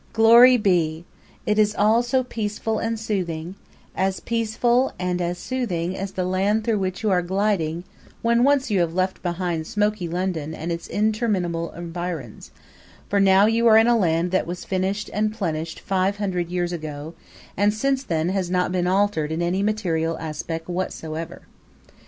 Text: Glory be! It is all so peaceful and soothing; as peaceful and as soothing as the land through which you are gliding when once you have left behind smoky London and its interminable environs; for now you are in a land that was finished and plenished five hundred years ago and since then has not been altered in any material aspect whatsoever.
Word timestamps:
Glory 0.13 0.57
be! 0.57 1.05
It 1.45 1.59
is 1.59 1.75
all 1.75 2.01
so 2.01 2.23
peaceful 2.23 2.79
and 2.79 2.99
soothing; 2.99 3.53
as 3.95 4.19
peaceful 4.19 4.91
and 4.97 5.21
as 5.21 5.37
soothing 5.37 5.95
as 5.95 6.13
the 6.13 6.25
land 6.25 6.63
through 6.63 6.79
which 6.79 7.03
you 7.03 7.11
are 7.11 7.21
gliding 7.21 7.83
when 8.23 8.43
once 8.43 8.71
you 8.71 8.79
have 8.79 8.95
left 8.95 9.21
behind 9.21 9.67
smoky 9.67 10.07
London 10.07 10.55
and 10.55 10.71
its 10.71 10.87
interminable 10.87 11.71
environs; 11.73 12.49
for 13.09 13.19
now 13.19 13.45
you 13.45 13.67
are 13.67 13.77
in 13.77 13.85
a 13.85 13.95
land 13.95 14.31
that 14.31 14.47
was 14.47 14.65
finished 14.65 15.07
and 15.13 15.35
plenished 15.35 15.79
five 15.79 16.17
hundred 16.17 16.49
years 16.49 16.73
ago 16.73 17.13
and 17.55 17.71
since 17.71 18.03
then 18.03 18.29
has 18.29 18.49
not 18.49 18.71
been 18.71 18.87
altered 18.87 19.31
in 19.31 19.39
any 19.43 19.61
material 19.61 20.17
aspect 20.17 20.67
whatsoever. 20.67 21.43